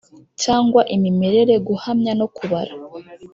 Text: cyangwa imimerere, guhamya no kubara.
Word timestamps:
cyangwa 0.41 0.81
imimerere, 0.95 1.53
guhamya 1.67 2.11
no 2.19 2.27
kubara. 2.35 2.73